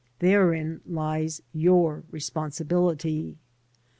Therein 0.17 0.81
lies 0.87 1.43
your 1.53 2.03
responsibility. 2.09 3.37